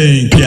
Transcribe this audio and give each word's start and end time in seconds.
Amém. 0.00 0.39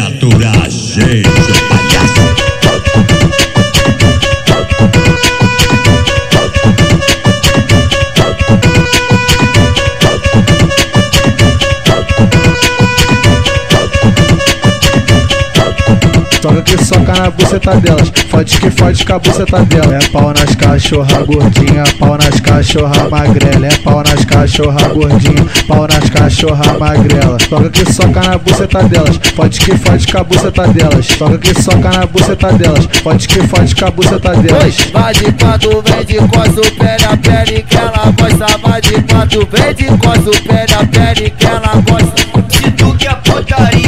Que 16.44 16.84
soca 16.84 17.14
na 17.14 17.30
buceta 17.32 17.75
delas. 17.80 18.12
Fode 18.30 18.60
que 18.60 18.70
fode 18.70 19.05
com 19.05 19.14
a 19.14 19.20
buceta 19.20 19.64
dela. 19.64 19.96
É 19.96 20.00
pau 20.10 20.34
nas 20.34 20.55
cachorra 20.55 21.23
gordinha, 21.23 21.84
pau 21.98 22.18
nas 22.18 22.39
cachorra 22.42 23.10
magrela. 23.10 23.68
É 23.68 23.78
pau 23.78 24.04
nas 24.04 24.25
cachorra 24.25 24.88
gordinha, 24.89 25.46
pau 25.68 25.87
nas 25.87 26.10
cachorra 26.10 26.78
magrela. 26.78 27.37
Toca 27.37 27.70
que 27.70 27.93
soca 27.93 28.21
na 28.21 28.37
buceta 28.37 28.84
delas. 28.84 29.20
Fode 29.36 29.60
que 29.60 29.78
fode 29.78 30.07
com 30.11 30.18
a 30.18 30.24
buceta 30.25 30.68
delas. 30.68 31.07
Toca 31.07 31.37
que 31.37 31.61
soca 31.61 31.89
na 31.89 32.06
buceta 32.06 32.54
delas. 32.54 32.90
Fode 33.02 33.28
que 33.28 33.48
fode 33.48 33.76
com 33.76 33.86
a 33.86 33.92
buceta 33.92 34.36
delas. 34.36 34.78
Vai 34.92 35.14
de 35.14 35.32
quatro, 35.32 35.84
vem 35.86 36.06
de 36.06 36.18
costa, 36.28 36.62
pele 36.78 37.06
a 37.06 37.18
pele 37.18 37.64
que 37.64 37.78
ela 37.78 38.14
gosta. 38.20 38.58
Vai 38.58 38.82
de 38.82 39.02
quatro, 39.04 39.48
vem 39.50 39.73
de 39.76 39.86
costa, 39.98 40.32
pele 40.44 40.73
a 40.73 40.86
pele 40.88 41.30
que 41.30 41.46
ela 41.46 41.82
gosta. 41.88 42.23
Se 42.50 42.72
tu 42.72 42.94
quer 42.96 43.16
putaria, 43.22 43.83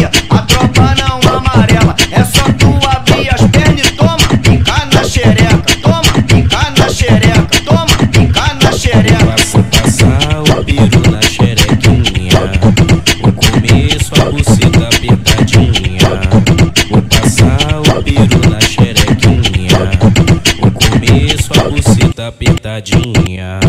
apertadinha. 22.28 23.60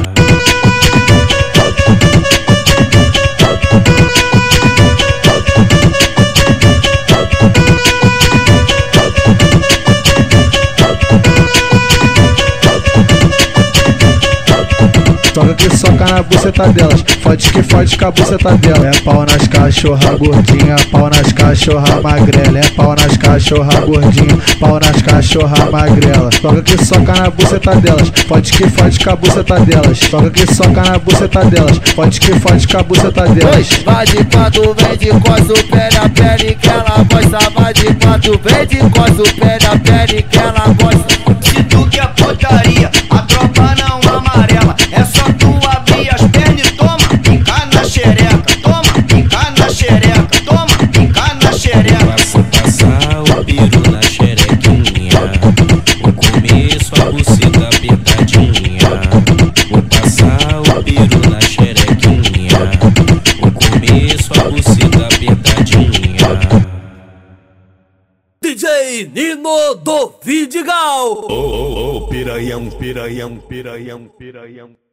Que 15.57 15.77
soca 15.77 16.05
na 16.05 16.23
buceta 16.23 16.69
delas. 16.69 17.05
Fode 17.23 17.53
que 17.53 17.63
fode 17.63 17.99
com 17.99 18.07
a 18.07 18.11
buceta 18.11 18.57
dela. 18.59 18.87
É 18.87 19.01
pau 19.01 19.27
nas 19.27 19.49
cachorra 19.49 20.17
gordinha, 20.17 20.77
pau 20.91 21.11
nas 21.11 21.33
cachorra 21.33 22.01
magrela. 22.03 22.59
É 22.59 22.69
pau 22.71 22.95
nas 22.95 23.17
cachorra 23.17 23.81
gordinha, 23.81 24.39
pau 24.61 24.79
nas 24.79 25.03
cachorra 25.03 25.71
magrela. 25.71 26.31
Toca 26.31 26.63
que 26.63 26.85
soca 26.85 27.13
na 27.15 27.31
buceta 27.31 27.77
delas. 27.77 28.13
Fode 28.29 28.53
que 28.53 28.69
fode 28.69 28.99
com 28.99 29.11
a 29.11 29.17
buceta 29.17 29.61
delas. 29.61 30.01
Toca 30.01 30.31
que 30.31 30.55
soca 30.55 30.83
na 30.83 30.99
buceta 30.99 31.45
delas. 31.47 31.81
Fode 31.95 32.21
que 32.21 32.39
fode 32.39 32.69
com 32.69 32.79
a 32.79 32.83
buceta 32.83 33.29
delas. 33.29 33.69
Vai 33.85 34.07
de 34.07 34.25
quatro, 34.25 34.75
vem 34.75 34.97
de 34.99 35.09
costa, 35.21 35.55
pele 35.71 35.97
a 35.97 36.09
pele 36.09 36.55
que 36.55 36.69
ela 36.69 37.05
gosta. 37.11 37.51
Vai 37.51 37.73
de 37.73 37.95
quatro, 37.95 38.41
vem 38.45 38.67
de 38.67 38.79
costa, 38.91 39.35
pele 39.35 39.67
a 39.67 39.79
pele 39.79 40.23
que 40.23 40.36
DJ 68.57 69.11
Nino 69.13 69.75
do 69.75 70.15
Vidigal. 70.23 71.27
Ô, 71.29 71.35
ô, 71.35 71.97
ô, 71.97 72.09
piranhão, 72.09 72.71
piranhão, 72.71 73.37
piranhão, 73.37 74.09
piranhão. 74.09 74.86